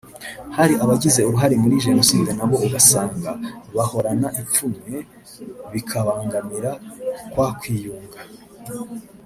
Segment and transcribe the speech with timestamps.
[0.57, 3.31] Hari abagize uruhare muri Jenoside na bo ugasanga
[3.75, 4.93] bahorana ipfunwe
[5.71, 6.71] bikabangamira
[7.31, 8.19] kwa kwiyunga